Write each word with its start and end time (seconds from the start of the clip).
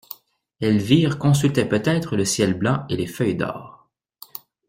Elvire 0.61 1.19
consultait 1.19 1.69
peut-être 1.69 2.15
le 2.17 2.25
ciel 2.25 2.55
blanc 2.55 2.85
et 2.89 2.95
les 2.97 3.05
feuilles 3.05 3.35
d'or. 3.35 3.87